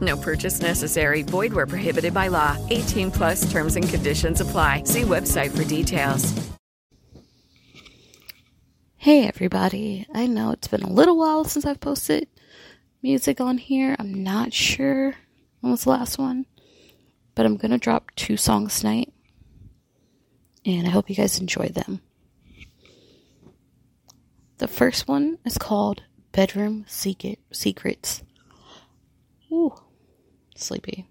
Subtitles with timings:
[0.00, 1.22] No purchase necessary.
[1.22, 2.56] Void where prohibited by law.
[2.70, 4.82] 18 plus terms and conditions apply.
[4.84, 6.34] See website for details.
[9.00, 12.26] Hey everybody, I know it's been a little while since I've posted
[13.00, 13.94] music on here.
[13.96, 15.14] I'm not sure
[15.60, 16.46] when was the last one,
[17.36, 19.12] but I'm gonna drop two songs tonight,
[20.66, 22.00] and I hope you guys enjoy them.
[24.58, 28.24] The first one is called Bedroom Secret Secrets.
[29.52, 29.74] Ooh,
[30.58, 31.06] sleepy.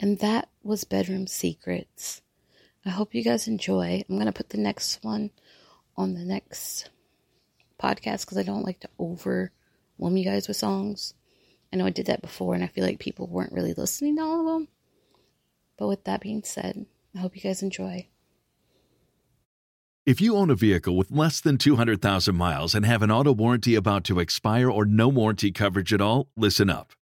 [0.00, 2.22] And that was Bedroom Secrets.
[2.86, 4.04] I hope you guys enjoy.
[4.08, 5.30] I'm going to put the next one
[5.96, 6.88] on the next
[7.80, 11.14] podcast because I don't like to overwhelm you guys with songs.
[11.72, 14.22] I know I did that before and I feel like people weren't really listening to
[14.22, 14.68] all of them.
[15.76, 18.08] But with that being said, I hope you guys enjoy.
[20.06, 23.74] If you own a vehicle with less than 200,000 miles and have an auto warranty
[23.74, 26.92] about to expire or no warranty coverage at all, listen up.